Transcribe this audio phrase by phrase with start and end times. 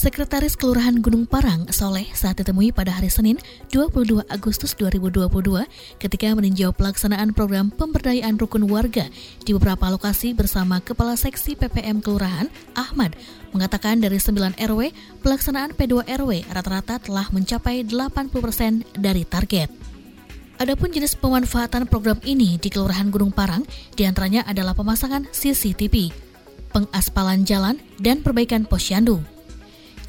[0.00, 3.36] Sekretaris Kelurahan Gunung Parang, Soleh, saat ditemui pada hari Senin
[3.68, 5.28] 22 Agustus 2022
[6.00, 9.12] ketika meninjau pelaksanaan program pemberdayaan rukun warga
[9.44, 13.12] di beberapa lokasi bersama Kepala Seksi PPM Kelurahan, Ahmad,
[13.52, 14.88] mengatakan dari 9 RW,
[15.20, 19.68] pelaksanaan P2 RW rata-rata telah mencapai 80% dari target.
[20.56, 26.08] Adapun jenis pemanfaatan program ini di Kelurahan Gunung Parang di antaranya adalah pemasangan CCTV,
[26.72, 29.20] pengaspalan jalan, dan perbaikan posyandu.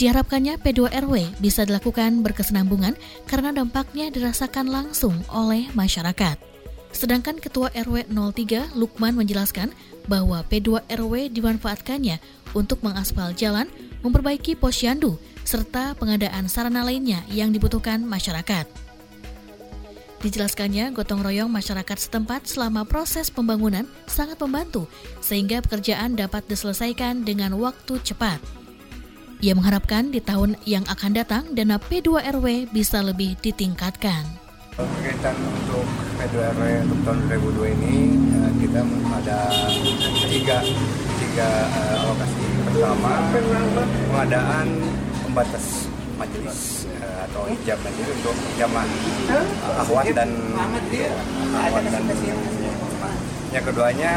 [0.02, 2.97] Diharapkannya P2RW bisa dilakukan berkesenambungan
[3.30, 6.41] karena dampaknya dirasakan langsung oleh masyarakat.
[6.89, 9.69] Sedangkan Ketua RW 03 Lukman menjelaskan
[10.09, 12.17] bahwa P2RW dimanfaatkannya
[12.58, 13.69] untuk mengaspal jalan,
[14.02, 18.65] memperbaiki posyandu, serta pengadaan sarana lainnya yang dibutuhkan masyarakat.
[20.25, 24.89] Dijelaskannya, gotong royong masyarakat setempat selama proses pembangunan sangat membantu
[25.21, 28.61] sehingga pekerjaan dapat diselesaikan dengan waktu cepat.
[29.42, 34.22] Ia mengharapkan di tahun yang akan datang dana P2RW bisa lebih ditingkatkan.
[34.78, 35.81] Berkaitan untuk
[36.22, 37.20] P2RW untuk tahun
[37.58, 37.95] 2002 ini
[38.38, 39.39] eh, kita ada
[40.30, 40.61] tiga,
[41.17, 42.44] tiga uh, alokasi.
[42.70, 43.14] Pertama,
[44.14, 44.67] pengadaan
[45.25, 45.89] pembatas
[46.22, 48.86] majelis uh, atau hijab majelis untuk jamaah
[49.81, 50.30] ahwat dan
[51.50, 52.03] ahwat dan
[53.50, 54.11] yang keduanya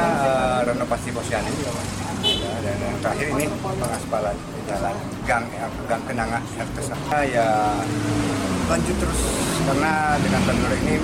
[0.69, 2.04] renovasi posyandu ya, dan
[2.79, 4.37] yang terakhir ini pengaspalan
[4.67, 4.95] jalan.
[5.25, 6.77] Gang ya, gang kenanga RT
[7.31, 7.49] ya
[8.69, 9.21] lanjut terus.
[9.65, 10.95] Karena dengan tender ini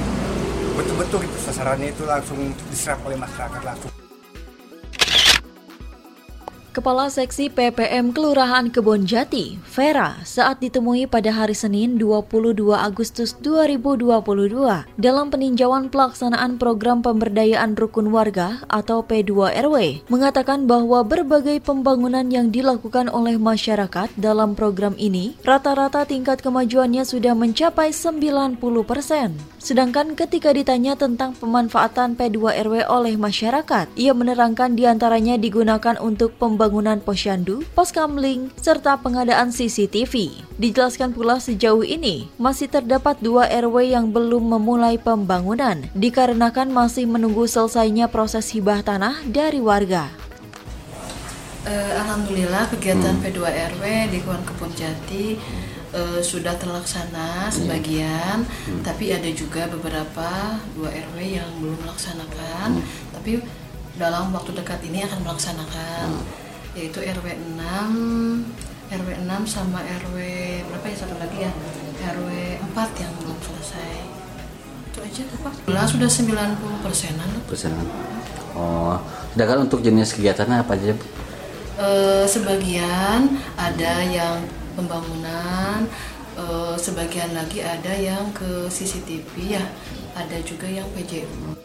[0.76, 2.38] betul-betul itu sasarannya itu langsung
[2.72, 3.99] diserap oleh masyarakat langsung
[6.70, 14.86] Kepala Seksi PPM Kelurahan Kebon Jati, Vera, saat ditemui pada hari Senin 22 Agustus 2022
[14.94, 23.10] dalam peninjauan pelaksanaan program pemberdayaan rukun warga atau P2RW, mengatakan bahwa berbagai pembangunan yang dilakukan
[23.10, 29.34] oleh masyarakat dalam program ini, rata-rata tingkat kemajuannya sudah mencapai 90 persen.
[29.58, 36.60] Sedangkan ketika ditanya tentang pemanfaatan P2RW oleh masyarakat, ia menerangkan di antaranya digunakan untuk pembangunan
[36.70, 40.46] pembangunan posyandu, pos kamling, serta pengadaan CCTV.
[40.54, 47.50] Dijelaskan pula sejauh ini masih terdapat dua RW yang belum memulai pembangunan dikarenakan masih menunggu
[47.50, 50.14] selesainya proses hibah tanah dari warga.
[51.66, 53.22] Uh, Alhamdulillah kegiatan hmm.
[53.26, 53.38] P2
[53.74, 53.82] RW
[54.14, 55.34] di Kawan Kebun Jati
[55.90, 57.52] uh, sudah terlaksana iya.
[57.52, 58.86] sebagian, hmm.
[58.86, 63.10] tapi ada juga beberapa dua RW yang belum melaksanakan, hmm.
[63.10, 63.42] tapi
[63.98, 66.06] dalam waktu dekat ini akan melaksanakan.
[66.14, 66.48] Hmm
[66.78, 67.26] yaitu RW
[67.58, 70.16] 6 RW 6 sama RW
[70.66, 71.52] berapa ya satu lagi ya?
[72.14, 72.28] RW
[72.74, 73.94] 4 yang belum selesai.
[74.90, 75.54] Itu aja Pak.
[75.70, 77.30] Nah, sudah 90 persenan.
[77.46, 77.86] Persenan.
[78.58, 78.98] Oh
[79.34, 80.94] sedangkan untuk jenis kegiatannya apa aja
[81.78, 81.88] e,
[82.26, 84.42] sebagian ada yang
[84.74, 85.86] pembangunan
[86.34, 86.44] e,
[86.74, 89.64] sebagian lagi ada yang ke CCTV ya.
[90.10, 91.59] Ada juga yang PJU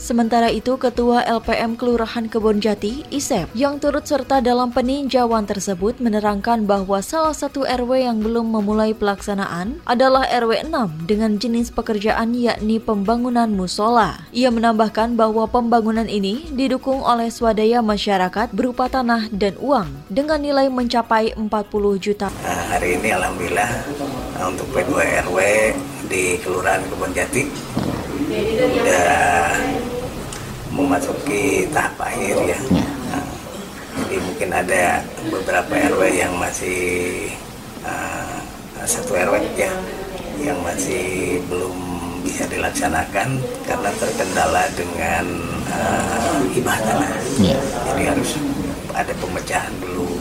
[0.00, 7.00] Sementara itu, Ketua LPM Kelurahan Kebonjati, Isep, yang turut serta dalam peninjauan tersebut menerangkan bahwa
[7.00, 13.48] salah satu RW yang belum memulai pelaksanaan adalah RW 6 dengan jenis pekerjaan yakni pembangunan
[13.48, 14.20] musola.
[14.36, 20.68] Ia menambahkan bahwa pembangunan ini didukung oleh swadaya masyarakat berupa tanah dan uang dengan nilai
[20.68, 21.48] mencapai 40
[21.96, 22.28] juta.
[22.44, 23.70] Nah, hari ini Alhamdulillah
[24.44, 24.92] untuk P2
[25.28, 25.38] RW
[26.10, 27.44] di Kelurahan Kebonjati
[28.30, 29.58] sudah
[30.70, 32.58] memasuki tahap akhir ya.
[32.70, 33.26] Nah,
[33.98, 34.84] jadi mungkin ada
[35.28, 37.28] beberapa RW yang masih
[37.82, 38.38] uh,
[38.86, 39.70] satu RW ya
[40.40, 41.76] yang masih belum
[42.24, 43.28] bisa dilaksanakan
[43.66, 45.24] karena terkendala dengan
[45.68, 47.12] uh, hibah tanah.
[47.42, 47.58] Ya.
[47.92, 48.30] Jadi harus
[48.94, 50.16] ada pemecahan dulu.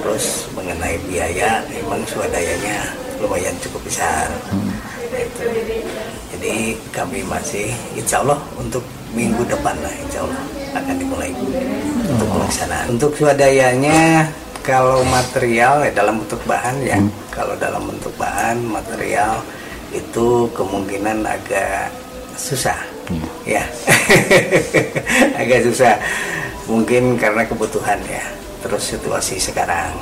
[0.00, 4.28] Terus mengenai biaya, memang swadayanya lumayan cukup besar.
[4.48, 4.72] Hmm.
[5.12, 5.44] Itu
[6.40, 8.80] jadi kami masih insya Allah untuk
[9.12, 10.40] minggu depan lah insya Allah
[10.72, 11.28] akan dimulai
[12.08, 12.86] untuk pelaksanaan.
[12.96, 14.24] Untuk swadayanya
[14.64, 17.12] kalau material ya dalam bentuk bahan ya, hmm.
[17.28, 19.36] kalau dalam bentuk bahan material
[19.92, 21.92] itu kemungkinan agak
[22.40, 22.80] susah,
[23.12, 23.28] hmm.
[23.44, 23.60] ya,
[25.44, 26.00] agak susah.
[26.64, 28.24] Mungkin karena kebutuhan ya,
[28.64, 29.92] terus situasi sekarang.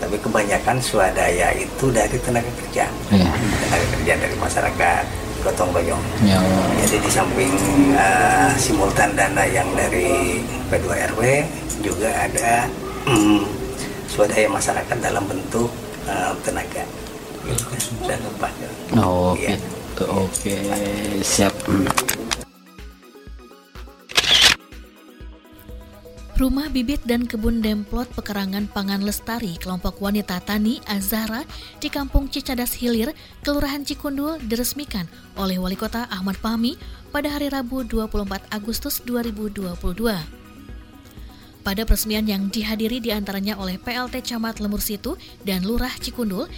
[0.00, 3.30] tapi kebanyakan swadaya itu dari tenaga kerja Iya.
[3.36, 5.04] tenaga kerja dari masyarakat
[5.40, 6.38] gotong royong Ya.
[6.78, 7.52] jadi di samping
[7.96, 11.20] uh, simultan dana yang dari P2RW
[11.80, 12.68] juga ada
[13.08, 13.42] mm,
[14.06, 15.72] swadaya masyarakat dalam bentuk
[16.04, 16.84] uh, tenaga
[18.04, 18.52] dan upah
[19.00, 19.56] Oh, Iya.
[19.56, 20.04] gitu.
[20.06, 20.56] Oke,
[21.22, 21.54] siap.
[26.40, 31.44] Rumah bibit dan kebun demplot pekarangan pangan lestari kelompok wanita tani Azahra
[31.84, 33.12] di Kampung Cicadas Hilir,
[33.44, 35.04] Kelurahan Cikundul diresmikan
[35.36, 36.80] oleh Wali Kota Ahmad Fahmi
[37.12, 39.76] pada hari Rabu 24 Agustus 2022.
[41.60, 46.48] Pada peresmian yang dihadiri di antaranya oleh PLT Camat Lemur Situ dan Lurah Cikundul,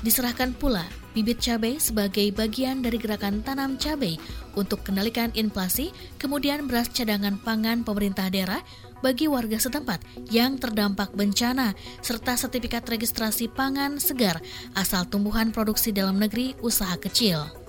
[0.00, 4.20] diserahkan pula bibit cabai sebagai bagian dari gerakan tanam cabai
[4.52, 5.88] untuk kendalikan inflasi,
[6.20, 8.60] kemudian beras cadangan pangan pemerintah daerah
[9.00, 11.72] bagi warga setempat yang terdampak bencana,
[12.04, 14.44] serta sertifikat registrasi pangan segar
[14.76, 17.65] asal tumbuhan produksi dalam negeri usaha kecil.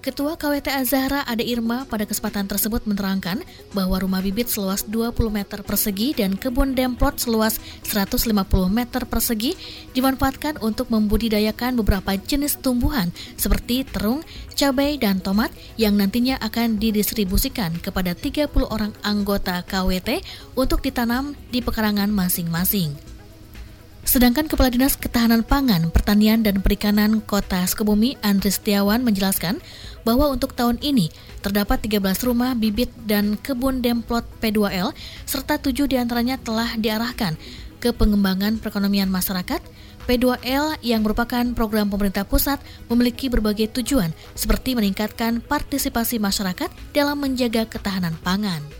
[0.00, 3.44] Ketua KWT Azahra Ade Irma pada kesempatan tersebut menerangkan
[3.76, 8.32] bahwa rumah bibit seluas 20 meter persegi dan kebun demplot seluas 150
[8.72, 9.60] meter persegi
[9.92, 14.24] dimanfaatkan untuk membudidayakan beberapa jenis tumbuhan seperti terung,
[14.56, 20.24] cabai, dan tomat yang nantinya akan didistribusikan kepada 30 orang anggota KWT
[20.56, 23.09] untuk ditanam di pekarangan masing-masing.
[24.10, 29.62] Sedangkan Kepala Dinas Ketahanan Pangan, Pertanian dan Perikanan Kota Sukabumi Andri Setiawan menjelaskan
[30.02, 31.14] bahwa untuk tahun ini
[31.46, 34.90] terdapat 13 rumah bibit dan kebun demplot P2L
[35.30, 37.38] serta 7 di antaranya telah diarahkan
[37.78, 39.62] ke pengembangan perekonomian masyarakat.
[40.10, 42.58] P2L yang merupakan program pemerintah pusat
[42.90, 48.79] memiliki berbagai tujuan seperti meningkatkan partisipasi masyarakat dalam menjaga ketahanan pangan.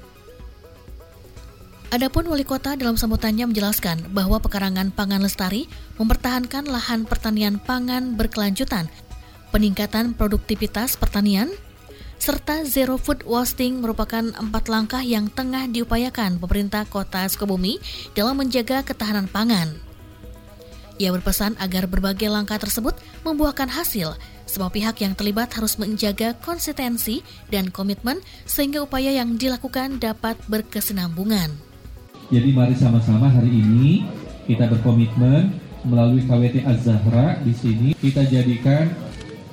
[1.90, 5.66] Adapun wali kota dalam sambutannya menjelaskan bahwa pekarangan pangan lestari
[5.98, 8.87] mempertahankan lahan pertanian pangan berkelanjutan,
[9.50, 11.50] peningkatan produktivitas pertanian,
[12.22, 17.82] serta zero food wasting merupakan empat langkah yang tengah diupayakan pemerintah kota Sukabumi
[18.14, 19.75] dalam menjaga ketahanan pangan.
[21.02, 22.94] Ia berpesan agar berbagai langkah tersebut
[23.26, 24.14] membuahkan hasil,
[24.46, 31.69] semua pihak yang terlibat harus menjaga konsistensi dan komitmen sehingga upaya yang dilakukan dapat berkesinambungan.
[32.30, 34.06] Jadi mari sama-sama hari ini
[34.46, 35.50] kita berkomitmen
[35.82, 37.90] melalui KWT Az-Zahra di sini.
[37.98, 38.86] Kita jadikan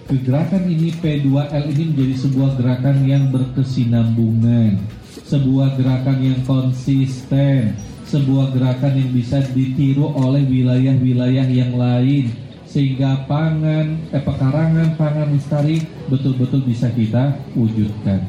[0.06, 4.78] gerakan ini P2L ini menjadi sebuah gerakan yang berkesinambungan,
[5.26, 7.74] sebuah gerakan yang konsisten,
[8.06, 12.30] sebuah gerakan yang bisa ditiru oleh wilayah-wilayah yang lain.
[12.70, 15.82] Sehingga pangan eh, pekarangan pangan lestari
[16.14, 18.22] betul-betul bisa kita wujudkan.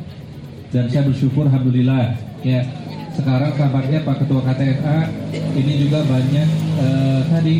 [0.72, 2.64] Dan saya bersyukur alhamdulillah ya
[3.18, 4.98] sekarang kabarnya Pak Ketua KTNA
[5.34, 6.48] ini juga banyak
[6.78, 7.56] eh, tadi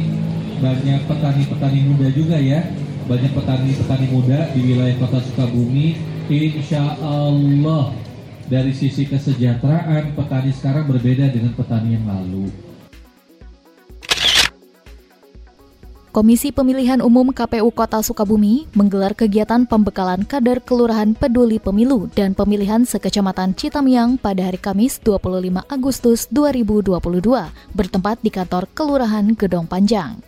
[0.62, 2.62] banyak petani-petani muda juga ya.
[3.10, 5.98] Banyak petani-petani muda di wilayah kota Sukabumi.
[6.28, 7.90] Insya Allah
[8.46, 12.67] dari sisi kesejahteraan petani sekarang berbeda dengan petani yang lalu
[16.18, 22.82] Komisi Pemilihan Umum KPU Kota Sukabumi menggelar kegiatan pembekalan kader Kelurahan Peduli Pemilu dan Pemilihan
[22.82, 26.98] Sekecamatan Citamiang pada hari Kamis 25 Agustus 2022
[27.70, 30.18] bertempat di kantor Kelurahan Gedong Panjang.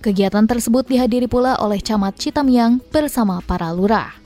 [0.00, 4.16] Kegiatan tersebut dihadiri pula oleh Camat Citamiang bersama para lurah.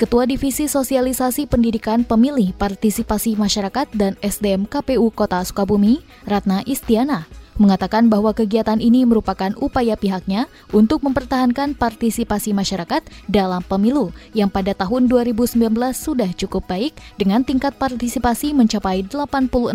[0.00, 7.28] Ketua Divisi Sosialisasi Pendidikan Pemilih Partisipasi Masyarakat dan SDM KPU Kota Sukabumi, Ratna Istiana,
[7.58, 14.72] mengatakan bahwa kegiatan ini merupakan upaya pihaknya untuk mempertahankan partisipasi masyarakat dalam pemilu yang pada
[14.72, 19.74] tahun 2019 sudah cukup baik dengan tingkat partisipasi mencapai 86,12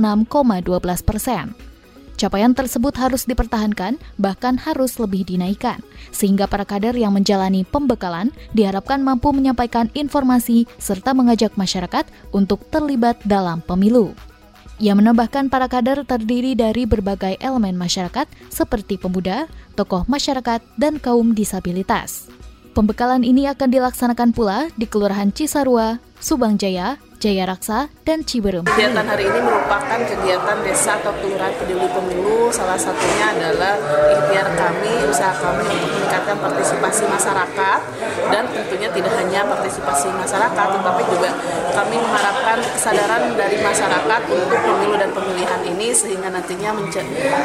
[1.04, 1.54] persen.
[2.13, 5.82] Capaian tersebut harus dipertahankan, bahkan harus lebih dinaikkan,
[6.13, 13.18] sehingga para kader yang menjalani pembekalan diharapkan mampu menyampaikan informasi serta mengajak masyarakat untuk terlibat
[13.25, 14.13] dalam pemilu.
[14.82, 19.46] Ia menambahkan para kader terdiri dari berbagai elemen masyarakat seperti pemuda,
[19.77, 22.30] tokoh masyarakat, dan kaum disabilitas.
[22.74, 28.68] Pembekalan ini akan dilaksanakan pula di Kelurahan Cisarua, Subang Jaya, Jaya Raksa, dan Ciberem.
[28.68, 32.51] Kegiatan hari ini merupakan kegiatan desa atau kelurahan peduli pemilu.
[32.51, 33.80] Salah satunya adalah
[34.12, 37.80] ikhtiar kami, usaha kami untuk meningkatkan partisipasi masyarakat
[38.27, 41.32] dan tentunya tidak hanya partisipasi masyarakat, tetapi juga
[41.72, 46.75] kami mengharapkan kesadaran dari masyarakat untuk pemilu dan pemilihan ini sehingga nantinya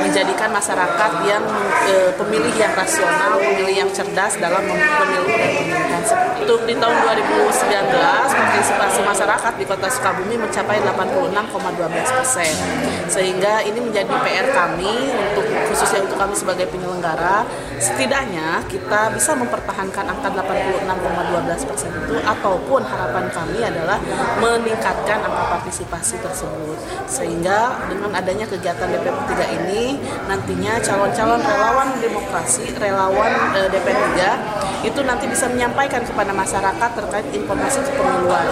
[0.02, 1.46] menjadikan masyarakat yang
[1.86, 6.02] e, pemilih yang rasional, pemilih yang cerdas dalam pemilu dan pemilihan.
[6.42, 7.68] Untuk di tahun 2019
[8.32, 12.54] partisipasi masyarakat di Kota Sukabumi mencapai 86,12 persen.
[13.04, 17.44] Sehingga ini menjadi PR kami untuk khususnya untuk kami sebagai penyelenggara
[17.76, 24.00] setidaknya kita bisa mempertahankan angka 86,12 persen itu ataupun harapan kami adalah
[24.40, 26.80] meningkatkan angka partisipasi tersebut.
[27.04, 34.88] Sehingga dengan adanya kegiatan DP 3 ini nantinya calon-calon relawan demokrasi relawan e, DP 3
[34.88, 38.48] itu nanti bisa menyampaikan kepada masyarakat terkait informasi kepemiluan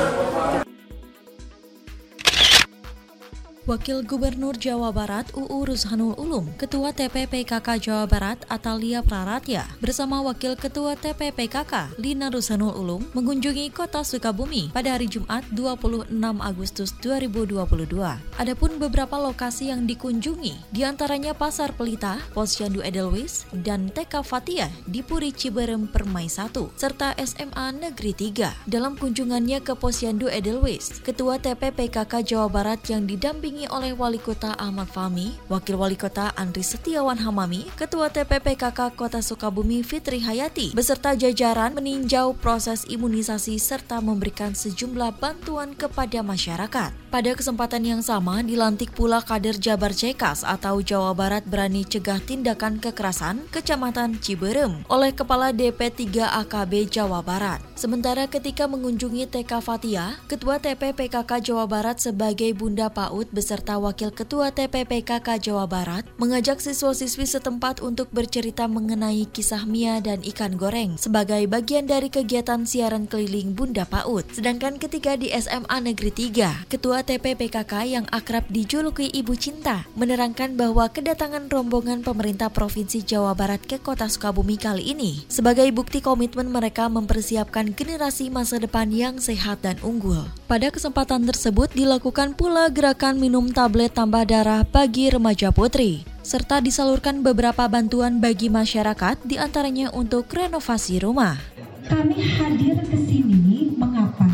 [3.66, 10.54] Wakil Gubernur Jawa Barat UU Ruzhanul Ulum, Ketua TPPKK Jawa Barat Atalia Praratya, bersama Wakil
[10.54, 17.90] Ketua TPPKK Lina Ruzhanul Ulum mengunjungi kota Sukabumi pada hari Jumat 26 Agustus 2022.
[18.38, 25.02] Adapun beberapa lokasi yang dikunjungi, di antaranya Pasar Pelita, Posyandu Edelweiss, dan TK Fatia di
[25.02, 28.70] Puri Ciberem Permai 1, serta SMA Negeri 3.
[28.70, 34.52] Dalam kunjungannya ke Posyandu Edelweiss, Ketua TPPKK Jawa Barat yang didampingi didampingi oleh Wali Kota
[34.60, 41.16] Ahmad Fahmi, Wakil Wali Kota Andri Setiawan Hamami, Ketua TPPKK Kota Sukabumi Fitri Hayati, beserta
[41.16, 47.05] jajaran meninjau proses imunisasi serta memberikan sejumlah bantuan kepada masyarakat.
[47.16, 52.76] Pada kesempatan yang sama, dilantik pula kader Jabar Cekas atau Jawa Barat Berani Cegah Tindakan
[52.76, 56.12] Kekerasan Kecamatan Ciberem oleh Kepala DP3
[56.44, 57.64] AKB Jawa Barat.
[57.72, 64.52] Sementara ketika mengunjungi TK Fatia, Ketua TPPKK Jawa Barat sebagai Bunda PAUD beserta Wakil Ketua
[64.52, 71.48] TPPKK Jawa Barat mengajak siswa-siswi setempat untuk bercerita mengenai kisah Mia dan ikan goreng sebagai
[71.48, 74.36] bagian dari kegiatan siaran keliling Bunda PAUD.
[74.36, 80.90] Sedangkan ketika di SMA Negeri 3, Ketua TPPKK yang akrab dijuluki Ibu Cinta menerangkan bahwa
[80.90, 86.90] kedatangan rombongan pemerintah Provinsi Jawa Barat ke Kota Sukabumi kali ini sebagai bukti komitmen mereka
[86.90, 90.26] mempersiapkan generasi masa depan yang sehat dan unggul.
[90.50, 97.22] Pada kesempatan tersebut dilakukan pula gerakan minum tablet tambah darah bagi remaja putri, serta disalurkan
[97.22, 101.38] beberapa bantuan bagi masyarakat di antaranya untuk renovasi rumah.
[101.86, 104.26] Kami hadir ke sini mengapa?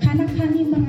[0.00, 0.87] Karena kami merasa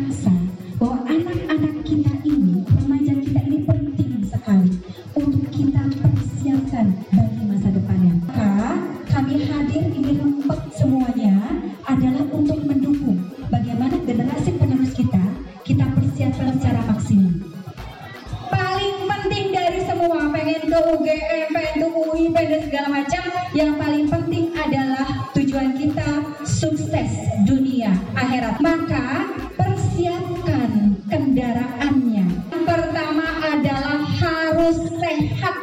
[20.49, 23.21] pengen ke UGM, pengen ke UI, pengen segala macam,
[23.53, 27.11] yang paling penting adalah tujuan kita sukses
[27.45, 28.57] dunia akhirat.
[28.57, 32.25] Maka persiapkan kendaraannya.
[32.49, 35.55] Yang pertama adalah harus sehat.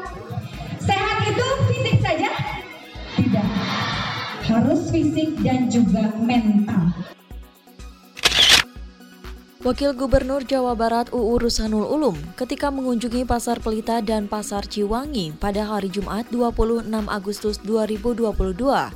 [0.78, 2.30] Sehat itu fisik saja?
[3.18, 3.48] Tidak.
[4.46, 7.05] Harus fisik dan juga mental.
[9.66, 15.66] Wakil Gubernur Jawa Barat UU Rusanul Ulum ketika mengunjungi Pasar Pelita dan Pasar Ciwangi pada
[15.66, 18.30] hari Jumat 26 Agustus 2022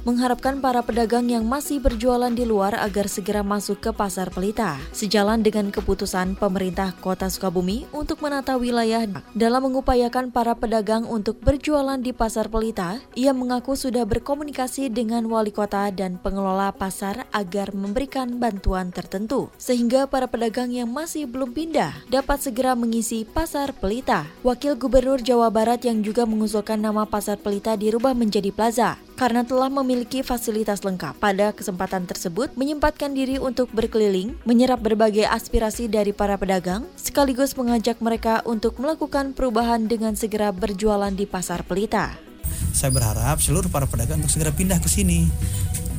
[0.07, 4.79] mengharapkan para pedagang yang masih berjualan di luar agar segera masuk ke Pasar Pelita.
[4.95, 11.99] Sejalan dengan keputusan pemerintah Kota Sukabumi untuk menata wilayah dalam mengupayakan para pedagang untuk berjualan
[11.99, 18.39] di Pasar Pelita, ia mengaku sudah berkomunikasi dengan wali kota dan pengelola pasar agar memberikan
[18.39, 24.29] bantuan tertentu sehingga para pedagang pedagang yang masih belum pindah dapat segera mengisi Pasar Pelita.
[24.45, 29.73] Wakil Gubernur Jawa Barat yang juga mengusulkan nama Pasar Pelita dirubah menjadi Plaza karena telah
[29.73, 31.17] memiliki fasilitas lengkap.
[31.17, 37.97] Pada kesempatan tersebut, menyempatkan diri untuk berkeliling, menyerap berbagai aspirasi dari para pedagang, sekaligus mengajak
[38.05, 42.21] mereka untuk melakukan perubahan dengan segera berjualan di Pasar Pelita.
[42.77, 45.25] Saya berharap seluruh para pedagang untuk segera pindah ke sini.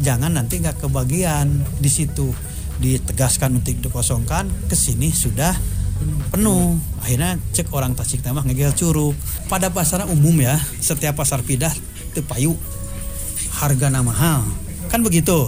[0.05, 1.49] Jangan nanti nggak kebagian
[1.81, 2.50] di situ
[2.81, 5.53] ditegaskan untuk dikosongkan ke sini sudah
[6.33, 6.75] penuh.
[7.05, 9.13] Akhirnya cek orang Tasik Tamah ngegel curug.
[9.45, 11.71] Pada pasar umum ya setiap pasar pindah
[12.11, 12.57] itu payu
[13.61, 14.41] harga mahal.
[14.89, 15.47] Kan begitu?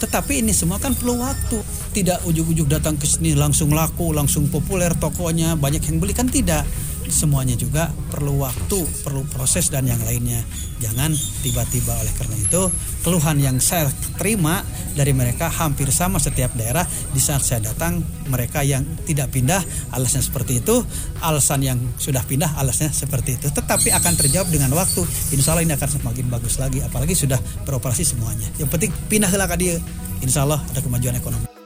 [0.00, 1.60] Tetapi ini semua kan perlu waktu.
[1.92, 6.64] Tidak ujuk-ujuk datang ke sini langsung laku langsung populer tokonya banyak yang beli kan tidak
[7.10, 10.40] semuanya juga perlu waktu, perlu proses dan yang lainnya.
[10.80, 11.12] Jangan
[11.44, 12.62] tiba-tiba oleh karena itu
[13.04, 14.64] keluhan yang saya terima
[14.96, 18.00] dari mereka hampir sama setiap daerah di saat saya datang
[18.32, 19.60] mereka yang tidak pindah
[19.92, 20.80] alasnya seperti itu,
[21.20, 23.52] alasan yang sudah pindah alasnya seperti itu.
[23.52, 25.04] Tetapi akan terjawab dengan waktu.
[25.36, 27.38] Insya Allah ini akan semakin bagus lagi apalagi sudah
[27.68, 28.48] beroperasi semuanya.
[28.56, 29.76] Yang penting pindah ke dia.
[30.24, 31.59] Insya Allah ada kemajuan ekonomi.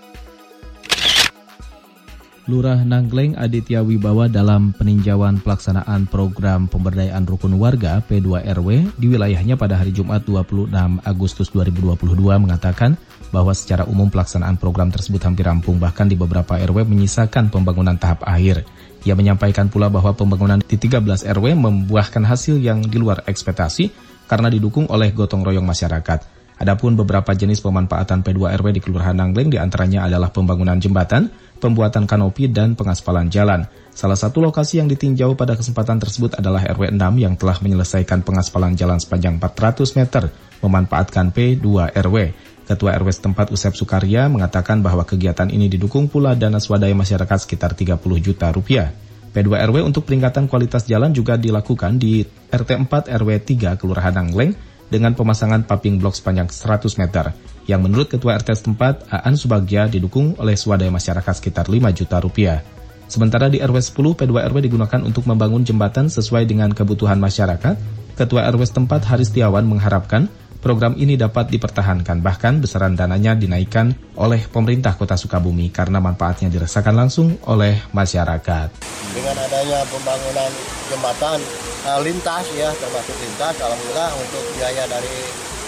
[2.45, 9.81] Lurah Nanggleng Aditya Wibawa dalam peninjauan pelaksanaan program pemberdayaan rukun warga P2RW di wilayahnya pada
[9.81, 10.69] hari Jumat 26
[11.09, 12.05] Agustus 2022
[12.37, 13.01] mengatakan
[13.33, 18.21] bahwa secara umum pelaksanaan program tersebut hampir rampung bahkan di beberapa RW menyisakan pembangunan tahap
[18.29, 18.69] akhir.
[19.09, 23.89] Ia menyampaikan pula bahwa pembangunan di 13 RW membuahkan hasil yang di luar ekspektasi
[24.29, 26.45] karena didukung oleh gotong royong masyarakat.
[26.55, 31.27] Adapun beberapa jenis pemanfaatan P2RW di Kelurahan Nanggleng di antaranya adalah pembangunan jembatan,
[31.59, 33.67] pembuatan kanopi, dan pengaspalan jalan.
[33.95, 38.75] Salah satu lokasi yang ditinjau pada kesempatan tersebut adalah RW 6 yang telah menyelesaikan pengaspalan
[38.75, 40.23] jalan sepanjang 400 meter,
[40.61, 42.17] memanfaatkan P2RW.
[42.65, 47.77] Ketua RW setempat Usep Sukarya mengatakan bahwa kegiatan ini didukung pula dana swadaya masyarakat sekitar
[47.77, 48.91] 30 juta rupiah.
[49.35, 52.23] P2RW untuk peningkatan kualitas jalan juga dilakukan di
[52.55, 54.55] RT 4 RW 3 Kelurahan Nanggleng
[54.89, 57.35] dengan pemasangan paping blok sepanjang 100 meter,
[57.65, 62.61] yang menurut Ketua RT setempat, Aan Subagja didukung oleh swadaya masyarakat sekitar 5 juta rupiah.
[63.05, 67.77] Sementara di RW 10, P2RW digunakan untuk membangun jembatan sesuai dengan kebutuhan masyarakat,
[68.15, 70.31] Ketua RW setempat Haris Tiawan mengharapkan
[70.65, 77.05] program ini dapat dipertahankan, bahkan besaran dananya dinaikkan oleh pemerintah kota Sukabumi karena manfaatnya dirasakan
[77.05, 78.69] langsung oleh masyarakat.
[79.13, 80.51] Dengan adanya pembangunan
[80.89, 81.39] jembatan
[81.85, 85.17] uh, lintas ya, termasuk lintas, alhamdulillah untuk biaya dari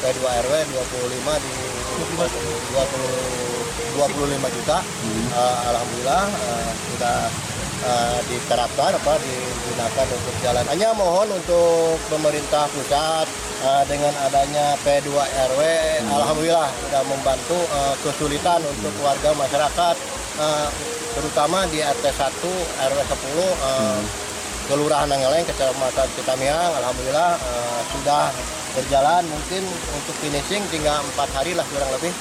[0.00, 1.65] P2RW 25 di
[1.97, 4.79] 20, 25 juta,
[5.33, 7.33] uh, alhamdulillah uh, sudah
[7.85, 10.65] uh, diterapkan apa digunakan untuk jalan.
[10.69, 13.26] Hanya mohon untuk pemerintah pusat
[13.65, 16.12] uh, dengan adanya P2RW hmm.
[16.12, 19.97] alhamdulillah sudah membantu uh, kesulitan untuk warga masyarakat
[20.41, 20.69] uh,
[21.17, 24.05] terutama di RT 1 RW 10 uh, hmm.
[24.67, 28.35] Kelurahan Nangeleng Kecamatan Citamiang alhamdulillah uh, sudah
[28.76, 29.64] berjalan mungkin
[29.97, 32.12] untuk finishing tinggal empat hari lah kurang lebih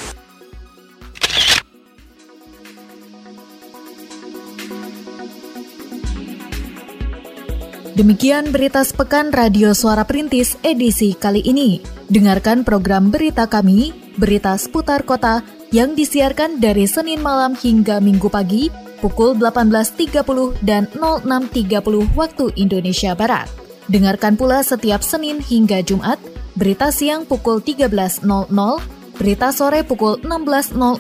[7.96, 11.80] Demikian berita sepekan Radio Suara Perintis edisi kali ini.
[12.12, 15.40] Dengarkan program berita kami, berita seputar kota,
[15.72, 18.68] yang disiarkan dari Senin malam hingga Minggu pagi
[19.00, 23.48] pukul 18.30 dan 06.30 waktu Indonesia Barat.
[23.88, 26.18] Dengarkan pula setiap Senin hingga Jumat,
[26.56, 28.24] berita siang pukul 13.00,
[29.20, 31.00] berita sore pukul 16.00,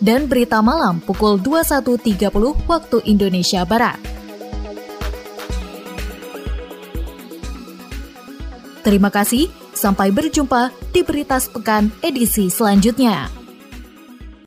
[0.00, 2.32] dan berita malam pukul 21.30
[2.64, 4.00] waktu Indonesia Barat.
[8.84, 13.43] Terima kasih, sampai berjumpa di Berita Sepekan edisi selanjutnya.